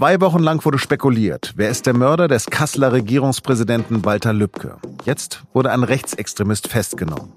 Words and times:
Zwei 0.00 0.18
Wochen 0.22 0.38
lang 0.38 0.64
wurde 0.64 0.78
spekuliert, 0.78 1.52
wer 1.56 1.68
ist 1.68 1.84
der 1.84 1.92
Mörder 1.92 2.26
des 2.26 2.46
Kasseler 2.46 2.90
Regierungspräsidenten 2.90 4.02
Walter 4.02 4.32
Lübcke. 4.32 4.78
Jetzt 5.04 5.42
wurde 5.52 5.70
ein 5.72 5.82
Rechtsextremist 5.82 6.68
festgenommen. 6.68 7.34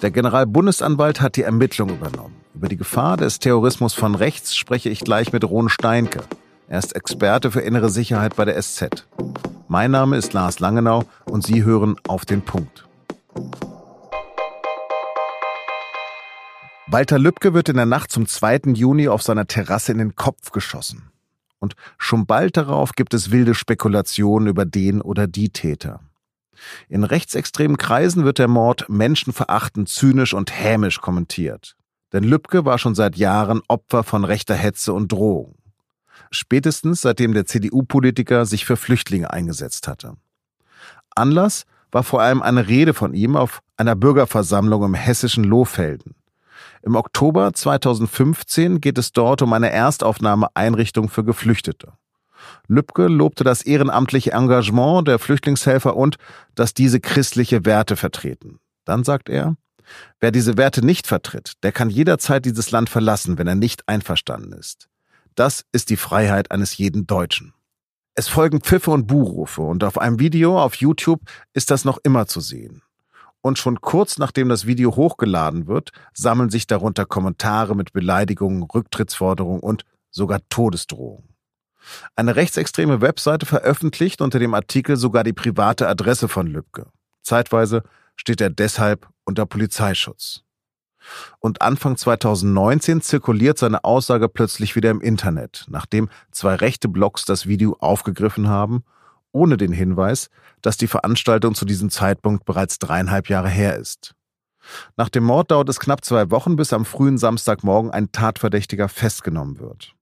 Der 0.00 0.10
Generalbundesanwalt 0.10 1.20
hat 1.20 1.36
die 1.36 1.42
Ermittlung 1.42 1.90
übernommen. 1.90 2.36
Über 2.54 2.68
die 2.68 2.78
Gefahr 2.78 3.18
des 3.18 3.38
Terrorismus 3.38 3.92
von 3.92 4.14
rechts 4.14 4.56
spreche 4.56 4.88
ich 4.88 5.00
gleich 5.00 5.34
mit 5.34 5.44
Ron 5.44 5.68
Steinke. 5.68 6.22
Er 6.68 6.78
ist 6.78 6.96
Experte 6.96 7.50
für 7.50 7.60
innere 7.60 7.90
Sicherheit 7.90 8.34
bei 8.34 8.46
der 8.46 8.58
SZ. 8.62 9.06
Mein 9.68 9.90
Name 9.90 10.16
ist 10.16 10.32
Lars 10.32 10.60
Langenau 10.60 11.04
und 11.26 11.44
Sie 11.44 11.64
hören 11.64 11.96
auf 12.08 12.24
den 12.24 12.40
Punkt. 12.40 12.88
Walter 16.86 17.18
Lübcke 17.18 17.52
wird 17.52 17.68
in 17.68 17.76
der 17.76 17.84
Nacht 17.84 18.10
zum 18.10 18.26
2. 18.26 18.72
Juni 18.72 19.08
auf 19.08 19.20
seiner 19.20 19.46
Terrasse 19.46 19.92
in 19.92 19.98
den 19.98 20.16
Kopf 20.16 20.50
geschossen. 20.50 21.10
Und 21.64 21.76
schon 21.96 22.26
bald 22.26 22.58
darauf 22.58 22.92
gibt 22.92 23.14
es 23.14 23.30
wilde 23.30 23.54
Spekulationen 23.54 24.48
über 24.48 24.66
den 24.66 25.00
oder 25.00 25.26
die 25.26 25.48
Täter. 25.48 26.00
In 26.90 27.04
rechtsextremen 27.04 27.78
Kreisen 27.78 28.26
wird 28.26 28.38
der 28.38 28.48
Mord 28.48 28.90
menschenverachtend, 28.90 29.88
zynisch 29.88 30.34
und 30.34 30.52
hämisch 30.52 31.00
kommentiert. 31.00 31.74
Denn 32.12 32.22
Lübcke 32.22 32.66
war 32.66 32.76
schon 32.76 32.94
seit 32.94 33.16
Jahren 33.16 33.62
Opfer 33.66 34.04
von 34.04 34.24
rechter 34.24 34.54
Hetze 34.54 34.92
und 34.92 35.10
Drohung. 35.10 35.54
Spätestens 36.30 37.00
seitdem 37.00 37.32
der 37.32 37.46
CDU-Politiker 37.46 38.44
sich 38.44 38.66
für 38.66 38.76
Flüchtlinge 38.76 39.30
eingesetzt 39.32 39.88
hatte. 39.88 40.18
Anlass 41.16 41.64
war 41.90 42.02
vor 42.02 42.20
allem 42.20 42.42
eine 42.42 42.68
Rede 42.68 42.92
von 42.92 43.14
ihm 43.14 43.36
auf 43.36 43.62
einer 43.78 43.96
Bürgerversammlung 43.96 44.84
im 44.84 44.94
hessischen 44.94 45.44
Lohfelden. 45.44 46.14
Im 46.84 46.96
Oktober 46.96 47.54
2015 47.54 48.78
geht 48.78 48.98
es 48.98 49.12
dort 49.12 49.40
um 49.40 49.54
eine 49.54 49.70
Erstaufnahmeeinrichtung 49.70 51.08
für 51.08 51.24
Geflüchtete. 51.24 51.94
Lübcke 52.68 53.06
lobte 53.06 53.42
das 53.42 53.62
ehrenamtliche 53.62 54.32
Engagement 54.32 55.08
der 55.08 55.18
Flüchtlingshelfer 55.18 55.96
und 55.96 56.16
dass 56.54 56.74
diese 56.74 57.00
christliche 57.00 57.64
Werte 57.64 57.96
vertreten. 57.96 58.58
Dann 58.84 59.02
sagt 59.02 59.30
er, 59.30 59.56
wer 60.20 60.30
diese 60.30 60.58
Werte 60.58 60.84
nicht 60.84 61.06
vertritt, 61.06 61.54
der 61.62 61.72
kann 61.72 61.88
jederzeit 61.88 62.44
dieses 62.44 62.70
Land 62.70 62.90
verlassen, 62.90 63.38
wenn 63.38 63.46
er 63.46 63.54
nicht 63.54 63.88
einverstanden 63.88 64.52
ist. 64.52 64.90
Das 65.36 65.64
ist 65.72 65.88
die 65.88 65.96
Freiheit 65.96 66.50
eines 66.50 66.76
jeden 66.76 67.06
Deutschen. 67.06 67.54
Es 68.14 68.28
folgen 68.28 68.60
Pfiffe 68.60 68.90
und 68.90 69.06
Buhrufe 69.06 69.62
und 69.62 69.84
auf 69.84 69.96
einem 69.96 70.20
Video 70.20 70.60
auf 70.60 70.74
YouTube 70.74 71.22
ist 71.54 71.70
das 71.70 71.86
noch 71.86 71.98
immer 72.02 72.26
zu 72.26 72.40
sehen 72.40 72.82
und 73.44 73.58
schon 73.58 73.82
kurz 73.82 74.16
nachdem 74.16 74.48
das 74.48 74.64
Video 74.64 74.96
hochgeladen 74.96 75.66
wird, 75.66 75.92
sammeln 76.14 76.48
sich 76.48 76.66
darunter 76.66 77.04
Kommentare 77.04 77.76
mit 77.76 77.92
Beleidigungen, 77.92 78.62
Rücktrittsforderungen 78.62 79.60
und 79.60 79.84
sogar 80.10 80.40
Todesdrohungen. 80.48 81.28
Eine 82.16 82.36
rechtsextreme 82.36 83.02
Webseite 83.02 83.44
veröffentlicht 83.44 84.22
unter 84.22 84.38
dem 84.38 84.54
Artikel 84.54 84.96
sogar 84.96 85.24
die 85.24 85.34
private 85.34 85.86
Adresse 85.86 86.26
von 86.26 86.46
Lübcke. 86.46 86.86
Zeitweise 87.20 87.82
steht 88.16 88.40
er 88.40 88.48
deshalb 88.48 89.06
unter 89.24 89.44
Polizeischutz. 89.44 90.40
Und 91.38 91.60
Anfang 91.60 91.98
2019 91.98 93.02
zirkuliert 93.02 93.58
seine 93.58 93.84
Aussage 93.84 94.30
plötzlich 94.30 94.74
wieder 94.74 94.88
im 94.88 95.02
Internet, 95.02 95.66
nachdem 95.68 96.08
zwei 96.30 96.54
rechte 96.54 96.88
Blogs 96.88 97.26
das 97.26 97.46
Video 97.46 97.76
aufgegriffen 97.78 98.48
haben 98.48 98.84
ohne 99.34 99.56
den 99.56 99.72
Hinweis, 99.72 100.30
dass 100.62 100.76
die 100.76 100.86
Veranstaltung 100.86 101.54
zu 101.54 101.64
diesem 101.64 101.90
Zeitpunkt 101.90 102.44
bereits 102.44 102.78
dreieinhalb 102.78 103.28
Jahre 103.28 103.50
her 103.50 103.76
ist. 103.76 104.14
Nach 104.96 105.08
dem 105.08 105.24
Mord 105.24 105.50
dauert 105.50 105.68
es 105.68 105.80
knapp 105.80 106.04
zwei 106.04 106.30
Wochen, 106.30 106.56
bis 106.56 106.72
am 106.72 106.84
frühen 106.84 107.18
Samstagmorgen 107.18 107.90
ein 107.90 108.12
Tatverdächtiger 108.12 108.88
festgenommen 108.88 109.58
wird. 109.58 109.92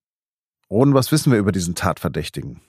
Ron, 0.70 0.94
was 0.94 1.10
wissen 1.10 1.32
wir 1.32 1.38
über 1.38 1.52
diesen 1.52 1.74
Tatverdächtigen? 1.74 2.60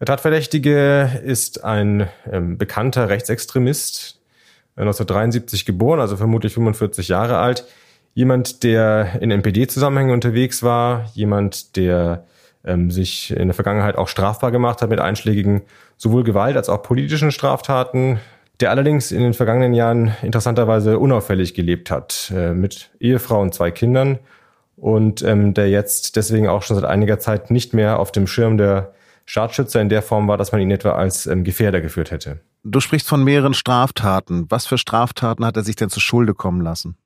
Der 0.00 0.06
Tatverdächtige 0.06 1.20
ist 1.24 1.64
ein 1.64 2.08
ähm, 2.30 2.58
bekannter 2.58 3.08
Rechtsextremist, 3.08 4.20
1973 4.76 5.62
äh, 5.62 5.64
geboren, 5.64 6.00
also 6.00 6.16
vermutlich 6.16 6.54
45 6.54 7.08
Jahre 7.08 7.38
alt. 7.38 7.66
Jemand, 8.14 8.62
der 8.62 9.20
in 9.20 9.30
NPD-Zusammenhängen 9.30 10.12
unterwegs 10.12 10.62
war, 10.62 11.10
jemand, 11.14 11.76
der 11.76 12.26
ähm, 12.66 12.90
sich 12.90 13.30
in 13.30 13.48
der 13.48 13.54
Vergangenheit 13.54 13.96
auch 13.96 14.08
strafbar 14.08 14.50
gemacht 14.50 14.82
hat 14.82 14.90
mit 14.90 15.00
einschlägigen 15.00 15.62
sowohl 15.96 16.24
Gewalt 16.24 16.56
als 16.56 16.68
auch 16.68 16.82
politischen 16.82 17.32
Straftaten, 17.32 18.20
der 18.60 18.70
allerdings 18.70 19.12
in 19.12 19.20
den 19.20 19.34
vergangenen 19.34 19.74
Jahren 19.74 20.14
interessanterweise 20.22 20.98
unauffällig 20.98 21.54
gelebt 21.54 21.90
hat, 21.90 22.32
äh, 22.34 22.52
mit 22.52 22.90
Ehefrau 23.00 23.40
und 23.40 23.54
zwei 23.54 23.70
Kindern 23.70 24.18
und 24.76 25.22
ähm, 25.22 25.54
der 25.54 25.70
jetzt 25.70 26.16
deswegen 26.16 26.48
auch 26.48 26.62
schon 26.62 26.76
seit 26.76 26.84
einiger 26.84 27.18
Zeit 27.18 27.50
nicht 27.50 27.74
mehr 27.74 27.98
auf 27.98 28.12
dem 28.12 28.26
Schirm 28.26 28.58
der 28.58 28.92
Staatsschützer 29.24 29.80
in 29.80 29.88
der 29.88 30.02
Form 30.02 30.28
war, 30.28 30.36
dass 30.36 30.52
man 30.52 30.60
ihn 30.60 30.70
etwa 30.70 30.92
als 30.92 31.26
ähm, 31.26 31.44
Gefährder 31.44 31.80
geführt 31.80 32.10
hätte. 32.10 32.40
Du 32.62 32.80
sprichst 32.80 33.08
von 33.08 33.24
mehreren 33.24 33.54
Straftaten. 33.54 34.46
Was 34.48 34.66
für 34.66 34.78
Straftaten 34.78 35.44
hat 35.44 35.56
er 35.56 35.64
sich 35.64 35.76
denn 35.76 35.88
zu 35.88 36.00
Schulde 36.00 36.34
kommen 36.34 36.60
lassen? 36.60 36.96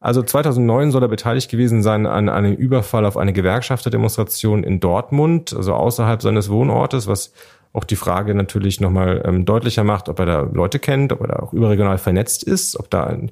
Also 0.00 0.22
2009 0.22 0.92
soll 0.92 1.02
er 1.02 1.08
beteiligt 1.08 1.50
gewesen 1.50 1.82
sein 1.82 2.06
an 2.06 2.30
einem 2.30 2.54
Überfall 2.54 3.04
auf 3.04 3.18
eine 3.18 3.34
Gewerkschafterdemonstration 3.34 4.64
in 4.64 4.80
Dortmund, 4.80 5.54
also 5.54 5.74
außerhalb 5.74 6.22
seines 6.22 6.48
Wohnortes, 6.48 7.06
was 7.06 7.32
auch 7.74 7.84
die 7.84 7.96
Frage 7.96 8.34
natürlich 8.34 8.80
nochmal 8.80 9.22
ähm, 9.26 9.44
deutlicher 9.44 9.84
macht, 9.84 10.08
ob 10.08 10.18
er 10.18 10.26
da 10.26 10.40
Leute 10.40 10.78
kennt, 10.78 11.12
ob 11.12 11.20
er 11.20 11.28
da 11.28 11.36
auch 11.36 11.52
überregional 11.52 11.98
vernetzt 11.98 12.42
ist, 12.42 12.80
ob 12.80 12.88
da 12.88 13.04
eine 13.04 13.28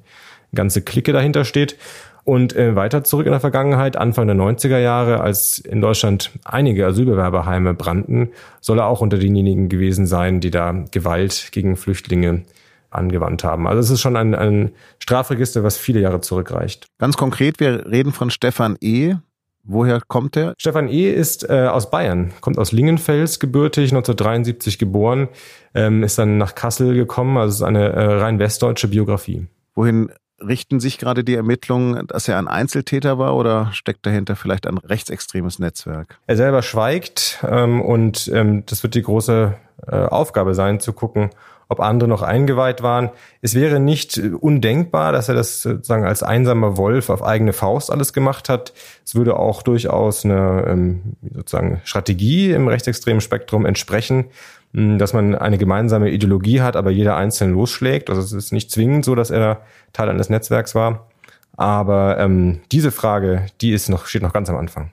ganze 0.53 0.83
Clique 0.83 1.11
dahinter 1.11 1.43
steht. 1.43 1.75
Und 2.23 2.55
äh, 2.55 2.75
weiter 2.75 3.03
zurück 3.03 3.25
in 3.25 3.31
der 3.31 3.41
Vergangenheit, 3.41 3.97
Anfang 3.97 4.27
der 4.27 4.35
90er 4.35 4.77
Jahre, 4.77 5.21
als 5.21 5.57
in 5.57 5.81
Deutschland 5.81 6.31
einige 6.45 6.85
Asylbewerberheime 6.85 7.73
brannten, 7.73 8.29
soll 8.61 8.77
er 8.77 8.85
auch 8.85 9.01
unter 9.01 9.17
denjenigen 9.17 9.67
gewesen 9.67 10.05
sein, 10.05 10.39
die 10.39 10.51
da 10.51 10.71
Gewalt 10.91 11.49
gegen 11.51 11.75
Flüchtlinge 11.75 12.43
angewandt 12.89 13.43
haben. 13.43 13.67
Also 13.67 13.79
es 13.79 13.89
ist 13.89 14.01
schon 14.01 14.15
ein, 14.15 14.35
ein 14.35 14.71
Strafregister, 14.99 15.63
was 15.63 15.77
viele 15.77 15.99
Jahre 15.99 16.21
zurückreicht. 16.21 16.87
Ganz 16.97 17.17
konkret, 17.17 17.59
wir 17.59 17.85
reden 17.85 18.11
von 18.11 18.29
Stefan 18.29 18.77
E. 18.81 19.15
Woher 19.63 20.01
kommt 20.07 20.35
er? 20.35 20.53
Stefan 20.57 20.87
E. 20.87 21.11
ist 21.11 21.47
äh, 21.47 21.67
aus 21.67 21.91
Bayern, 21.91 22.31
kommt 22.41 22.57
aus 22.57 22.71
Lingenfels 22.71 23.39
gebürtig, 23.39 23.91
1973 23.91 24.79
geboren, 24.79 25.27
ähm, 25.75 26.01
ist 26.01 26.17
dann 26.17 26.37
nach 26.37 26.55
Kassel 26.55 26.95
gekommen, 26.95 27.37
also 27.37 27.49
es 27.49 27.55
ist 27.57 27.61
eine 27.61 27.89
äh, 27.89 28.19
rein 28.19 28.39
westdeutsche 28.39 28.87
Biografie. 28.87 29.47
Wohin 29.75 30.11
richten 30.41 30.79
sich 30.79 30.97
gerade 30.97 31.23
die 31.23 31.35
Ermittlungen, 31.35 32.07
dass 32.07 32.27
er 32.27 32.37
ein 32.37 32.47
Einzeltäter 32.47 33.17
war 33.17 33.35
oder 33.35 33.69
steckt 33.73 34.05
dahinter 34.05 34.35
vielleicht 34.35 34.65
ein 34.67 34.77
rechtsextremes 34.77 35.59
Netzwerk? 35.59 36.19
Er 36.27 36.37
selber 36.37 36.61
schweigt 36.61 37.43
ähm, 37.47 37.81
und 37.81 38.29
ähm, 38.33 38.63
das 38.65 38.83
wird 38.83 38.95
die 38.95 39.01
große 39.01 39.55
äh, 39.87 39.95
Aufgabe 39.95 40.55
sein, 40.55 40.79
zu 40.79 40.93
gucken, 40.93 41.29
ob 41.69 41.79
andere 41.79 42.09
noch 42.09 42.23
eingeweiht 42.23 42.81
waren. 42.81 43.11
Es 43.41 43.53
wäre 43.53 43.79
nicht 43.79 44.17
undenkbar, 44.17 45.11
dass 45.11 45.29
er 45.29 45.35
das 45.35 45.61
sozusagen 45.61 46.03
als 46.03 46.23
einsamer 46.23 46.77
Wolf 46.77 47.11
auf 47.11 47.23
eigene 47.23 47.53
Faust 47.53 47.91
alles 47.91 48.11
gemacht 48.11 48.49
hat. 48.49 48.73
Es 49.05 49.13
würde 49.13 49.37
auch 49.37 49.61
durchaus 49.61 50.25
eine 50.25 50.65
ähm, 50.67 51.01
sozusagen 51.21 51.79
Strategie 51.83 52.51
im 52.51 52.67
rechtsextremen 52.67 53.21
Spektrum 53.21 53.67
entsprechen, 53.67 54.25
hm, 54.73 54.97
dass 54.97 55.13
man 55.13 55.35
eine 55.35 55.59
gemeinsame 55.59 56.09
Ideologie 56.09 56.61
hat, 56.61 56.75
aber 56.75 56.89
jeder 56.89 57.15
einzeln 57.15 57.53
losschlägt. 57.53 58.09
Also 58.09 58.21
es 58.21 58.33
ist 58.33 58.51
nicht 58.51 58.71
zwingend 58.71 59.05
so, 59.05 59.13
dass 59.13 59.29
er 59.29 59.61
Teil 59.93 60.09
eines 60.09 60.29
Netzwerks 60.29 60.73
war. 60.73 61.07
Aber 61.55 62.17
ähm, 62.17 62.61
diese 62.71 62.89
Frage, 62.89 63.45
die 63.61 63.73
ist 63.73 63.89
noch, 63.89 64.07
steht 64.07 64.23
noch 64.23 64.33
ganz 64.33 64.49
am 64.49 64.57
Anfang. 64.57 64.89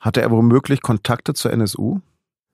Hatte 0.00 0.22
er 0.22 0.30
womöglich 0.30 0.80
Kontakte 0.80 1.34
zur 1.34 1.52
NSU? 1.52 2.00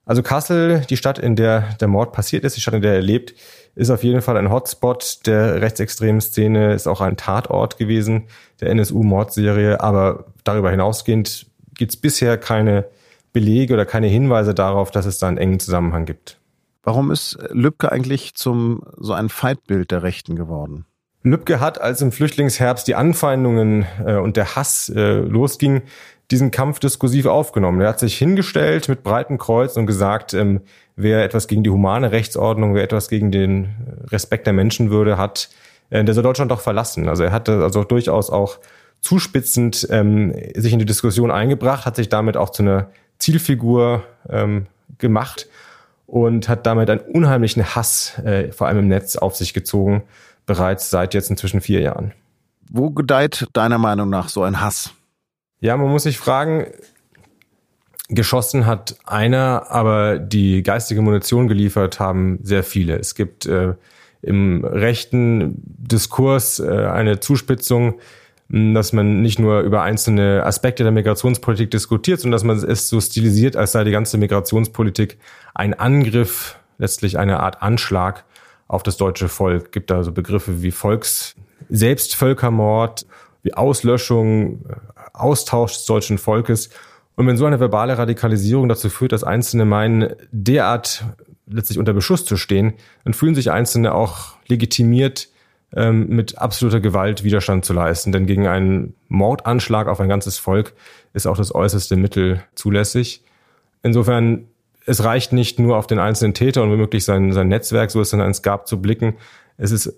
Also 0.07 0.23
Kassel, 0.23 0.83
die 0.91 0.97
Stadt, 0.97 1.19
in 1.19 1.35
der 1.35 1.77
der 1.81 1.89
Mord 1.89 2.13
passiert 2.13 2.45
ist, 2.45 2.57
die 2.57 2.61
Stadt, 2.61 2.75
in 2.75 2.83
der 2.83 2.95
er 2.95 3.03
lebt, 3.03 3.35
ist 3.75 3.91
auf 3.91 4.05
jeden 4.05 4.23
Fall 4.23 4.37
ein 4.37 4.51
Hotspot 4.51 5.27
der 5.27 5.61
rechtsextremen 5.61 6.21
Szene, 6.21 6.75
ist 6.75 6.87
auch 6.87 7.01
ein 7.01 7.17
Tatort 7.17 7.79
gewesen 7.79 8.25
der 8.61 8.71
NSU-Mordserie. 8.71 9.81
Aber 9.81 10.27
darüber 10.45 10.71
hinausgehend 10.71 11.47
gibt 11.75 11.93
es 11.93 11.97
bisher 11.97 12.39
keine 12.39 12.85
Belege 13.33 13.75
oder 13.75 13.87
keine 13.87 14.07
Hinweise 14.07 14.55
darauf, 14.55 14.91
dass 14.91 15.07
es 15.07 15.19
da 15.19 15.29
einen 15.29 15.39
engen 15.39 15.59
Zusammenhang 15.59 16.05
gibt. 16.05 16.39
Warum 16.83 17.11
ist 17.11 17.39
Lübcke 17.51 17.91
eigentlich 17.91 18.35
zum 18.35 18.83
so 18.99 19.15
ein 19.15 19.31
Feindbild 19.31 19.91
der 19.91 20.03
Rechten 20.03 20.37
geworden? 20.37 20.85
Lübcke 21.23 21.59
hat, 21.59 21.81
als 21.81 22.03
im 22.03 22.13
Flüchtlingsherbst 22.13 22.87
die 22.87 22.95
Anfeindungen 22.95 23.87
äh, 24.05 24.17
und 24.17 24.37
der 24.37 24.55
Hass 24.55 24.91
äh, 24.95 25.15
losging, 25.21 25.83
diesen 26.31 26.51
Kampf 26.51 26.79
diskursiv 26.79 27.27
aufgenommen. 27.27 27.81
Er 27.81 27.89
hat 27.89 27.99
sich 27.99 28.17
hingestellt 28.17 28.89
mit 28.89 29.03
breitem 29.03 29.39
Kreuz 29.39 29.77
und 29.77 29.87
gesagt, 29.87 30.35
ähm, 30.35 30.63
wer 30.97 31.25
etwas 31.25 31.49
gegen 31.49 31.63
die 31.63 31.71
humane 31.71 32.13
Rechtsordnung, 32.13 32.75
wer 32.75 32.83
etwas 32.83 33.09
gegen 33.09 33.31
den 33.31 33.75
Respekt 34.11 34.47
der 34.47 34.53
Menschenwürde 34.53 35.19
hat, 35.19 35.51
äh, 35.91 36.03
der 36.05 36.15
soll 36.15 36.23
Deutschland 36.23 36.51
doch 36.51 36.61
verlassen. 36.61 37.09
Also 37.09 37.25
er 37.25 37.33
hatte 37.33 37.63
also 37.63 37.85
durchaus 37.85 38.31
auch 38.31 38.59
zuspitzend 39.01 39.87
ähm, 39.91 40.35
sich 40.55 40.73
in 40.73 40.79
die 40.79 40.87
Diskussion 40.87 41.31
eingebracht, 41.31 41.85
hat 41.85 41.97
sich 41.97 42.09
damit 42.09 42.37
auch 42.37 42.51
zu 42.51 42.63
einer 42.63 42.89
Zielfigur 43.19 44.03
ähm, 44.31 44.67
gemacht 44.99 45.47
und 46.07 46.49
hat 46.49 46.67
damit 46.67 46.89
einen 46.89 47.01
unheimlichen 47.01 47.75
Hass, 47.75 48.19
äh, 48.25 48.51
vor 48.51 48.67
allem 48.67 48.79
im 48.79 48.89
Netz, 48.89 49.17
auf 49.17 49.37
sich 49.37 49.53
gezogen, 49.53 50.05
bereits 50.47 50.91
seit 50.91 51.13
jetzt 51.15 51.31
inzwischen 51.31 51.61
vier 51.61 51.81
Jahren. 51.81 52.13
Wo 52.71 52.91
gedeiht 52.91 53.47
deiner 53.53 53.79
Meinung 53.79 54.09
nach 54.09 54.29
so 54.31 54.43
ein 54.43 54.61
Hass? 54.61 54.95
Ja, 55.65 55.79
man 55.79 55.89
muss 55.89 56.03
sich 56.03 56.19
fragen, 56.19 56.67
Geschossen 58.11 58.67
hat 58.67 58.97
einer, 59.07 59.71
aber 59.71 60.19
die 60.19 60.63
geistige 60.63 61.01
Munition 61.01 61.49
geliefert 61.49 61.99
haben 61.99 62.39
sehr 62.43 62.63
viele. 62.63 62.99
Es 62.99 63.15
gibt 63.15 63.47
äh, 63.47 63.73
im 64.21 64.63
rechten 64.63 65.55
Diskurs 65.65 66.61
äh, 66.61 66.69
eine 66.69 67.21
Zuspitzung, 67.21 67.99
dass 68.51 68.93
man 68.93 69.23
nicht 69.23 69.39
nur 69.39 69.61
über 69.61 69.81
einzelne 69.81 70.45
Aspekte 70.45 70.83
der 70.83 70.93
Migrationspolitik 70.93 71.71
diskutiert, 71.71 72.21
sondern 72.21 72.37
dass 72.37 72.45
man 72.45 72.59
es 72.59 72.91
so 72.91 73.01
stilisiert, 73.01 73.57
als 73.57 73.73
sei 73.73 73.85
die 73.85 73.91
ganze 73.91 74.19
Migrationspolitik 74.19 75.17
ein 75.55 75.73
Angriff, 75.73 76.59
letztlich 76.77 77.19
eine 77.19 77.41
Art 77.41 77.63
Anschlag 77.63 78.27
auf 78.69 78.83
das 78.83 78.99
deutsche 78.99 79.31
Volk. 79.31 79.65
Es 79.65 79.71
gibt 79.71 79.91
da 79.91 80.03
so 80.03 80.13
Begriffe 80.13 80.61
wie 80.63 80.73
Volks, 80.73 81.37
Selbstvölkermord, 81.71 83.07
wie 83.45 83.55
Auslöschung, 83.55 84.67
Austausch 85.15 85.73
des 85.73 85.87
deutschen 85.87 86.19
Volkes. 86.19 86.71
Und 87.17 87.27
wenn 87.27 87.37
so 87.37 87.47
eine 87.47 87.61
verbale 87.61 87.97
Radikalisierung 87.97 88.69
dazu 88.69 88.91
führt, 88.91 89.13
dass 89.13 89.25
Einzelne 89.25 89.65
meinen, 89.65 90.15
derart 90.33 91.05
letztlich 91.47 91.79
unter 91.79 91.93
Beschuss 91.93 92.25
zu 92.25 92.37
stehen, 92.37 92.75
dann 93.05 93.15
fühlen 93.15 93.35
sich 93.35 93.51
Einzelne 93.51 93.95
auch 93.95 94.35
legitimiert, 94.49 95.29
ähm, 95.77 96.09
mit 96.09 96.39
absoluter 96.39 96.81
Gewalt 96.81 97.25
Widerstand 97.25 97.65
zu 97.65 97.73
leisten. 97.73 98.13
Denn 98.13 98.27
gegen 98.27 98.47
einen 98.47 98.95
Mordanschlag 99.09 99.89
auf 99.89 100.01
ein 100.01 100.09
ganzes 100.09 100.39
Volk 100.39 100.73
ist 101.13 101.27
auch 101.27 101.37
das 101.37 101.55
äußerste 101.55 101.97
Mittel 101.97 102.43
zulässig. 102.55 103.23
Insofern, 103.83 104.47
es 104.87 105.05
reicht 105.05 105.33
nicht 105.33 105.59
nur 105.59 105.77
auf 105.77 105.87
den 105.87 105.99
einzelnen 105.99 106.35
Täter 106.35 106.63
und 106.63 106.71
womöglich 106.71 107.05
sein, 107.05 107.33
sein 107.33 107.49
Netzwerk, 107.49 107.91
so 107.91 108.01
ist 108.01 108.13
dann 108.13 108.21
ins 108.21 108.43
Gab 108.43 108.67
zu 108.67 108.81
blicken. 108.81 109.15
Es 109.57 109.71
ist 109.71 109.93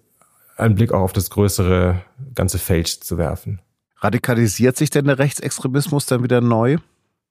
ein 0.56 0.74
Blick 0.74 0.92
auch 0.92 1.00
auf 1.00 1.12
das 1.12 1.30
größere 1.30 2.00
ganze 2.34 2.58
Feld 2.58 2.88
zu 2.88 3.18
werfen. 3.18 3.60
Radikalisiert 3.98 4.76
sich 4.76 4.90
denn 4.90 5.06
der 5.06 5.18
Rechtsextremismus 5.18 6.06
dann 6.06 6.22
wieder 6.22 6.40
neu? 6.40 6.78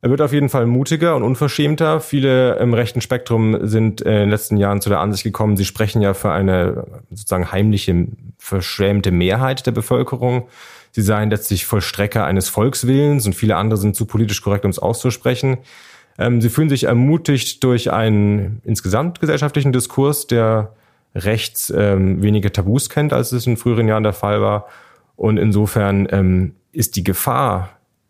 Er 0.01 0.09
wird 0.12 0.21
auf 0.21 0.33
jeden 0.33 0.50
Fall 0.50 0.67
mutiger 0.67 1.15
und 1.15 1.23
unverschämter. 1.23 2.00
Viele 2.00 2.57
im 2.57 2.73
rechten 2.73 3.01
Spektrum 3.01 3.67
sind 3.67 4.01
in 4.01 4.12
den 4.12 4.29
letzten 4.29 4.57
Jahren 4.57 4.81
zu 4.81 4.89
der 4.89 5.00
Ansicht 5.00 5.23
gekommen, 5.23 5.57
sie 5.57 5.65
sprechen 5.65 6.01
ja 6.01 6.13
für 6.13 6.31
eine 6.31 6.85
sozusagen 7.09 7.51
heimliche, 7.51 8.07
verschämte 8.38 9.12
Mehrheit 9.12 9.65
der 9.65 9.71
Bevölkerung. 9.71 10.47
Sie 10.91 11.01
seien 11.01 11.29
letztlich 11.29 11.65
Vollstrecker 11.65 12.23
eines 12.23 12.50
Volkswillens 12.50 13.25
und 13.25 13.33
viele 13.33 13.56
andere 13.56 13.77
sind 13.77 13.95
zu 13.95 14.06
politisch 14.06 14.41
korrekt, 14.41 14.63
um 14.63 14.71
es 14.71 14.79
auszusprechen. 14.79 15.57
Ähm, 16.18 16.41
sie 16.41 16.50
fühlen 16.50 16.69
sich 16.69 16.83
ermutigt 16.85 17.63
durch 17.63 17.91
einen 17.91 18.61
insgesamt 18.63 19.19
gesellschaftlichen 19.19 19.73
Diskurs, 19.73 20.27
der 20.27 20.73
rechts 21.15 21.73
ähm, 21.75 22.21
weniger 22.21 22.51
Tabus 22.51 22.89
kennt, 22.89 23.11
als 23.11 23.31
es 23.31 23.47
in 23.47 23.57
früheren 23.57 23.88
Jahren 23.88 24.03
der 24.03 24.13
Fall 24.13 24.41
war. 24.41 24.68
Und 25.15 25.38
insofern 25.38 26.07
ähm, 26.12 26.56
ist 26.71 26.95
die 26.95 27.03
Gefahr 27.03 27.69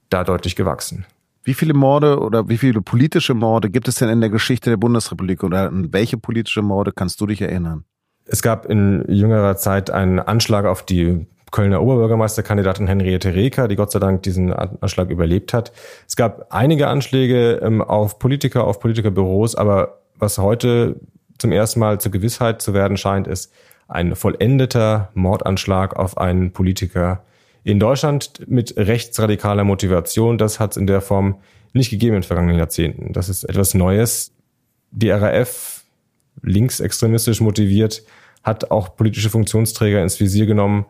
da 0.10 0.24
deutlich 0.24 0.56
gewachsen. 0.56 1.06
Wie 1.44 1.54
viele 1.54 1.74
Morde 1.76 2.20
oder 2.20 2.50
wie 2.50 2.58
viele 2.58 2.82
politische 2.82 3.36
Morde 3.36 3.70
gibt 3.70 3.88
es 3.88 3.96
denn 3.96 4.10
in 4.10 4.20
der 4.20 4.32
Geschichte 4.32 4.72
der 4.72 4.78
Bundesrepublik 4.78 5.44
oder 5.44 5.68
an 5.68 5.94
welche 5.94 6.18
politische 6.18 6.64
Morde 6.64 6.92
kannst 6.92 7.22
du 7.22 7.28
dich 7.28 7.42
erinnern? 7.42 7.86
Es 8.26 8.42
gab 8.42 8.66
in 8.66 9.06
jüngerer 9.08 9.56
Zeit 9.56 9.92
einen 9.92 10.20
Anschlag 10.20 10.66
auf 10.66 10.84
die 10.84 11.28
Kölner 11.52 11.82
Oberbürgermeisterkandidatin 11.82 12.88
Henriette 12.88 13.36
Reker, 13.36 13.68
die 13.68 13.76
Gott 13.76 13.92
sei 13.92 14.00
Dank 14.00 14.24
diesen 14.24 14.52
Anschlag 14.52 15.10
überlebt 15.12 15.54
hat. 15.54 15.72
Es 16.08 16.16
gab 16.16 16.48
einige 16.50 16.88
Anschläge 16.88 17.62
ähm, 17.62 17.82
auf 17.82 18.18
Politiker, 18.18 18.66
auf 18.66 18.80
Politikerbüros, 18.80 19.56
aber 19.56 20.02
was 20.18 20.40
heute 20.40 21.00
zum 21.38 21.52
ersten 21.52 21.80
Mal 21.80 22.02
zur 22.02 22.12
Gewissheit 22.12 22.62
zu 22.62 22.74
werden 22.74 22.98
scheint, 22.98 23.28
ist 23.28 23.54
ein 23.88 24.16
vollendeter 24.16 25.10
Mordanschlag 25.14 25.96
auf 25.96 26.18
einen 26.18 26.52
Politiker 26.52 27.24
in 27.64 27.80
Deutschland 27.80 28.42
mit 28.48 28.76
rechtsradikaler 28.78 29.64
Motivation, 29.64 30.38
das 30.38 30.60
hat 30.60 30.72
es 30.72 30.78
in 30.78 30.88
der 30.88 31.02
Form 31.02 31.40
nicht 31.74 31.90
gegeben 31.90 32.16
in 32.16 32.22
den 32.22 32.28
vergangenen 32.28 32.58
Jahrzehnten. 32.58 33.12
Das 33.12 33.28
ist 33.28 33.44
etwas 33.44 33.74
Neues. 33.74 34.32
Die 34.92 35.10
RAF, 35.10 35.84
linksextremistisch 36.42 37.42
motiviert, 37.42 38.04
hat 38.44 38.72
auch 38.72 38.96
politische 38.96 39.30
Funktionsträger 39.30 40.02
ins 40.02 40.20
Visier 40.20 40.46
genommen. 40.46 40.86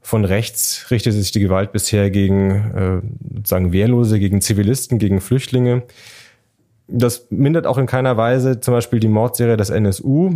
Von 0.00 0.24
rechts 0.24 0.90
richtet 0.90 1.14
sich 1.14 1.30
die 1.30 1.40
Gewalt 1.40 1.72
bisher 1.72 2.10
gegen 2.10 2.50
äh, 2.50 3.00
sozusagen 3.36 3.72
Wehrlose, 3.72 4.18
gegen 4.18 4.40
Zivilisten, 4.40 4.98
gegen 4.98 5.20
Flüchtlinge. 5.20 5.84
Das 6.88 7.26
mindert 7.30 7.66
auch 7.66 7.78
in 7.78 7.86
keiner 7.86 8.16
Weise 8.16 8.60
zum 8.60 8.74
Beispiel 8.74 8.98
die 8.98 9.08
Mordserie 9.08 9.56
des 9.56 9.70
NSU. 9.70 10.30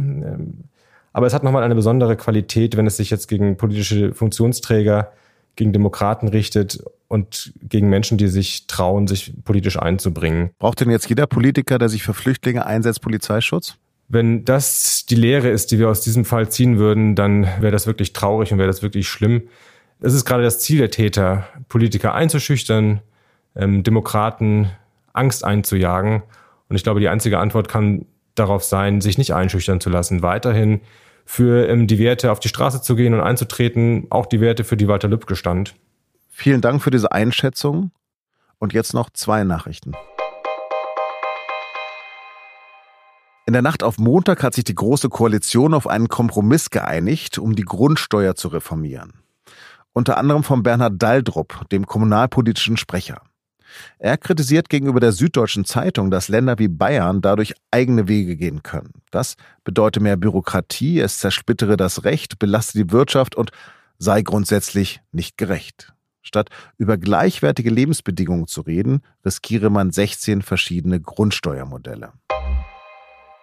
Aber 1.12 1.26
es 1.26 1.34
hat 1.34 1.44
nochmal 1.44 1.62
eine 1.62 1.74
besondere 1.74 2.16
Qualität, 2.16 2.76
wenn 2.76 2.86
es 2.86 2.96
sich 2.96 3.10
jetzt 3.10 3.28
gegen 3.28 3.56
politische 3.56 4.14
Funktionsträger 4.14 5.12
gegen 5.56 5.72
Demokraten 5.72 6.28
richtet 6.28 6.82
und 7.08 7.52
gegen 7.62 7.90
Menschen, 7.90 8.16
die 8.16 8.28
sich 8.28 8.66
trauen, 8.66 9.06
sich 9.06 9.34
politisch 9.44 9.78
einzubringen. 9.78 10.50
Braucht 10.58 10.80
denn 10.80 10.90
jetzt 10.90 11.08
jeder 11.08 11.26
Politiker, 11.26 11.78
der 11.78 11.90
sich 11.90 12.02
für 12.02 12.14
Flüchtlinge 12.14 12.64
einsetzt, 12.64 13.02
Polizeischutz? 13.02 13.76
Wenn 14.08 14.44
das 14.44 15.06
die 15.06 15.14
Lehre 15.14 15.50
ist, 15.50 15.70
die 15.70 15.78
wir 15.78 15.88
aus 15.88 16.00
diesem 16.00 16.24
Fall 16.24 16.50
ziehen 16.50 16.78
würden, 16.78 17.14
dann 17.14 17.44
wäre 17.60 17.72
das 17.72 17.86
wirklich 17.86 18.12
traurig 18.12 18.52
und 18.52 18.58
wäre 18.58 18.68
das 18.68 18.82
wirklich 18.82 19.08
schlimm. 19.08 19.42
Es 20.00 20.14
ist 20.14 20.24
gerade 20.24 20.42
das 20.42 20.60
Ziel 20.60 20.78
der 20.78 20.90
Täter, 20.90 21.46
Politiker 21.68 22.14
einzuschüchtern, 22.14 23.00
ähm, 23.54 23.82
Demokraten 23.82 24.70
Angst 25.12 25.44
einzujagen. 25.44 26.22
Und 26.68 26.76
ich 26.76 26.82
glaube, 26.82 27.00
die 27.00 27.08
einzige 27.08 27.38
Antwort 27.38 27.68
kann 27.68 28.06
darauf 28.34 28.64
sein, 28.64 29.00
sich 29.00 29.18
nicht 29.18 29.34
einschüchtern 29.34 29.80
zu 29.80 29.90
lassen, 29.90 30.22
weiterhin 30.22 30.80
für 31.24 31.68
ähm, 31.68 31.86
die 31.86 31.98
Werte 31.98 32.32
auf 32.32 32.40
die 32.40 32.48
Straße 32.48 32.82
zu 32.82 32.96
gehen 32.96 33.14
und 33.14 33.20
einzutreten, 33.20 34.06
auch 34.10 34.26
die 34.26 34.40
Werte, 34.40 34.64
für 34.64 34.76
die 34.76 34.88
Walter 34.88 35.08
Lübcke 35.08 35.36
stand. 35.36 35.74
Vielen 36.28 36.60
Dank 36.60 36.82
für 36.82 36.90
diese 36.90 37.12
Einschätzung. 37.12 37.92
Und 38.58 38.72
jetzt 38.72 38.94
noch 38.94 39.10
zwei 39.10 39.42
Nachrichten. 39.42 39.92
In 43.44 43.54
der 43.54 43.62
Nacht 43.62 43.82
auf 43.82 43.98
Montag 43.98 44.44
hat 44.44 44.54
sich 44.54 44.62
die 44.62 44.74
Große 44.74 45.08
Koalition 45.08 45.74
auf 45.74 45.88
einen 45.88 46.08
Kompromiss 46.08 46.70
geeinigt, 46.70 47.38
um 47.38 47.56
die 47.56 47.64
Grundsteuer 47.64 48.36
zu 48.36 48.48
reformieren. 48.48 49.14
Unter 49.92 50.16
anderem 50.16 50.44
von 50.44 50.62
Bernhard 50.62 51.02
Daldrup, 51.02 51.68
dem 51.70 51.86
kommunalpolitischen 51.86 52.76
Sprecher. 52.76 53.20
Er 53.98 54.16
kritisiert 54.18 54.68
gegenüber 54.68 55.00
der 55.00 55.12
Süddeutschen 55.12 55.64
Zeitung, 55.64 56.10
dass 56.10 56.28
Länder 56.28 56.58
wie 56.58 56.68
Bayern 56.68 57.20
dadurch 57.20 57.54
eigene 57.70 58.08
Wege 58.08 58.36
gehen 58.36 58.62
können. 58.62 58.92
Das 59.10 59.36
bedeute 59.64 60.00
mehr 60.00 60.16
Bürokratie, 60.16 61.00
es 61.00 61.18
zersplittere 61.18 61.76
das 61.76 62.04
Recht, 62.04 62.38
belaste 62.38 62.78
die 62.78 62.90
Wirtschaft 62.90 63.34
und 63.34 63.50
sei 63.98 64.22
grundsätzlich 64.22 65.00
nicht 65.12 65.36
gerecht. 65.36 65.92
Statt 66.22 66.50
über 66.78 66.98
gleichwertige 66.98 67.70
Lebensbedingungen 67.70 68.46
zu 68.46 68.60
reden, 68.60 69.02
riskiere 69.24 69.70
man 69.70 69.90
16 69.90 70.42
verschiedene 70.42 71.00
Grundsteuermodelle. 71.00 72.12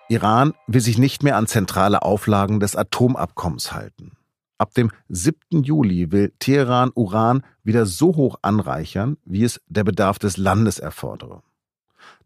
Iran 0.07 0.53
will 0.65 0.81
sich 0.81 0.97
nicht 0.97 1.21
mehr 1.21 1.37
an 1.37 1.45
zentrale 1.45 2.01
Auflagen 2.01 2.59
des 2.59 2.75
Atomabkommens 2.75 3.73
halten. 3.73 4.13
Ab 4.59 4.73
dem 4.73 4.91
7. 5.07 5.63
Juli 5.63 6.11
will 6.11 6.33
Teheran 6.37 6.91
Uran 6.93 7.43
wieder 7.63 7.85
so 7.85 8.17
hoch 8.17 8.35
anreichern, 8.41 9.15
wie 9.23 9.45
es 9.45 9.61
der 9.67 9.85
Bedarf 9.85 10.19
des 10.19 10.35
Landes 10.35 10.79
erfordere. 10.79 11.41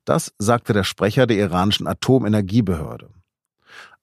Das 0.04 0.34
sagte 0.40 0.74
der 0.74 0.84
Sprecher 0.84 1.28
der 1.28 1.38
iranischen 1.38 1.86
Atomenergiebehörde. 1.86 3.12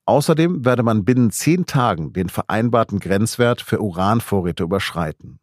Außerdem 0.05 0.65
werde 0.65 0.85
man 0.85 1.05
binnen 1.05 1.33
zehn 1.33 1.67
Tagen 1.67 2.13
den 2.13 2.29
vereinbarten 2.29 3.01
Grenzwert 3.01 3.63
für 3.63 3.81
Uranvorräte 3.81 4.63
überschreiten. 4.63 5.41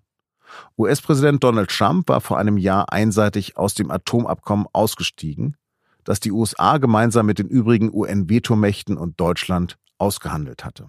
US-Präsident 0.77 1.43
Donald 1.43 1.69
Trump 1.69 2.07
war 2.07 2.21
vor 2.21 2.37
einem 2.37 2.57
Jahr 2.57 2.91
einseitig 2.93 3.57
aus 3.57 3.73
dem 3.73 3.91
Atomabkommen 3.91 4.65
ausgestiegen, 4.71 5.57
das 6.05 6.21
die 6.21 6.31
USA 6.31 6.77
gemeinsam 6.77 7.25
mit 7.25 7.37
den 7.37 7.49
übrigen 7.49 7.93
UN-Vetomächten 7.93 8.97
und 8.97 9.19
Deutschland 9.19 9.77
ausgehandelt 9.97 10.63
hatte. 10.63 10.87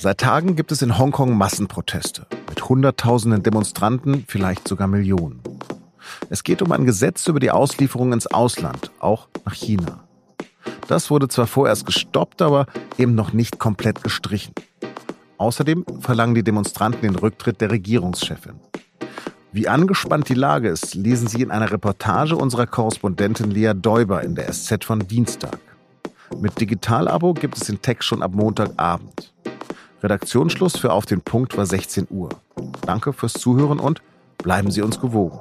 Seit 0.00 0.18
Tagen 0.18 0.54
gibt 0.54 0.70
es 0.70 0.80
in 0.80 0.96
Hongkong 0.96 1.36
Massenproteste 1.36 2.28
mit 2.48 2.68
Hunderttausenden 2.68 3.42
Demonstranten, 3.42 4.24
vielleicht 4.28 4.68
sogar 4.68 4.86
Millionen. 4.86 5.40
Es 6.30 6.44
geht 6.44 6.62
um 6.62 6.70
ein 6.70 6.86
Gesetz 6.86 7.26
über 7.26 7.40
die 7.40 7.50
Auslieferung 7.50 8.12
ins 8.12 8.28
Ausland, 8.28 8.92
auch 9.00 9.26
nach 9.44 9.54
China. 9.54 10.04
Das 10.86 11.10
wurde 11.10 11.26
zwar 11.26 11.48
vorerst 11.48 11.84
gestoppt, 11.84 12.42
aber 12.42 12.66
eben 12.96 13.16
noch 13.16 13.32
nicht 13.32 13.58
komplett 13.58 14.04
gestrichen. 14.04 14.54
Außerdem 15.36 15.84
verlangen 15.98 16.36
die 16.36 16.44
Demonstranten 16.44 17.02
den 17.02 17.16
Rücktritt 17.16 17.60
der 17.60 17.72
Regierungschefin. 17.72 18.60
Wie 19.50 19.66
angespannt 19.66 20.28
die 20.28 20.34
Lage 20.34 20.68
ist, 20.68 20.94
lesen 20.94 21.26
Sie 21.26 21.42
in 21.42 21.50
einer 21.50 21.72
Reportage 21.72 22.36
unserer 22.36 22.68
Korrespondentin 22.68 23.50
Lea 23.50 23.72
Däuber 23.74 24.22
in 24.22 24.36
der 24.36 24.52
SZ 24.52 24.84
von 24.84 25.00
Dienstag. 25.00 25.58
Mit 26.38 26.60
Digitalabo 26.60 27.34
gibt 27.34 27.56
es 27.56 27.66
den 27.66 27.82
Text 27.82 28.06
schon 28.06 28.22
ab 28.22 28.32
Montagabend. 28.32 29.32
Redaktionsschluss 30.02 30.76
für 30.76 30.92
Auf 30.92 31.06
den 31.06 31.20
Punkt 31.20 31.56
war 31.56 31.66
16 31.66 32.06
Uhr. 32.10 32.28
Danke 32.86 33.12
fürs 33.12 33.32
Zuhören 33.32 33.80
und 33.80 34.00
bleiben 34.38 34.70
Sie 34.70 34.82
uns 34.82 35.00
gewogen. 35.00 35.40